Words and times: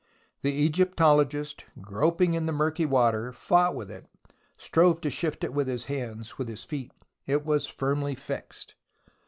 The 0.41 0.51
Egyptologist, 0.65 1.65
groping 1.79 2.33
in 2.33 2.47
the 2.47 2.51
murky 2.51 2.87
water, 2.87 3.31
fought 3.31 3.75
with 3.75 3.91
it, 3.91 4.07
strove 4.57 4.99
to 5.01 5.11
shift 5.11 5.43
it 5.43 5.53
with 5.53 5.67
his 5.67 5.85
hands, 5.85 6.39
with 6.39 6.47
his 6.49 6.63
feet. 6.63 6.91
It 7.27 7.45
was 7.45 7.67
firmly 7.67 8.15
fixed. 8.15 8.73